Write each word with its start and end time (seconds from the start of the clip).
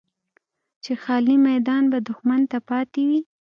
چې 0.83 0.91
خالي 1.03 1.35
میدان 1.49 1.83
به 1.91 1.97
دښمن 2.07 2.41
ته 2.51 2.57
پاتې 2.69 3.01
وي. 3.09 3.19